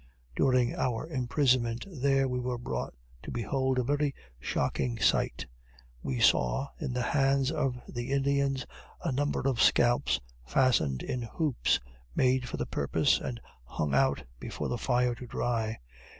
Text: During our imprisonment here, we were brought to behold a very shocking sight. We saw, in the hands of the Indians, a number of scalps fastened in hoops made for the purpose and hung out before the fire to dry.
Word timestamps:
During 0.35 0.73
our 0.73 1.07
imprisonment 1.07 1.83
here, 1.83 2.27
we 2.27 2.39
were 2.39 2.57
brought 2.57 2.95
to 3.21 3.29
behold 3.29 3.77
a 3.77 3.83
very 3.83 4.15
shocking 4.39 4.97
sight. 4.99 5.45
We 6.01 6.19
saw, 6.19 6.69
in 6.79 6.93
the 6.93 7.03
hands 7.03 7.51
of 7.51 7.79
the 7.87 8.11
Indians, 8.11 8.65
a 9.03 9.11
number 9.11 9.41
of 9.47 9.61
scalps 9.61 10.19
fastened 10.43 11.03
in 11.03 11.21
hoops 11.21 11.79
made 12.15 12.49
for 12.49 12.57
the 12.57 12.65
purpose 12.65 13.19
and 13.19 13.39
hung 13.63 13.93
out 13.93 14.23
before 14.39 14.69
the 14.69 14.79
fire 14.79 15.13
to 15.13 15.27
dry. 15.27 15.77